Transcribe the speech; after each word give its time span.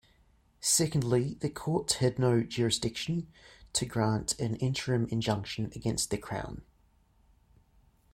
Secondly, 0.61 1.35
the 1.41 1.49
court 1.51 1.93
had 1.99 2.17
no 2.17 2.41
jurisdiction 2.41 3.31
to 3.73 3.85
grant 3.85 4.33
an 4.39 4.55
interim 4.55 5.05
injunction 5.11 5.65
against 5.75 6.09
the 6.09 6.17
Crown. 6.17 6.63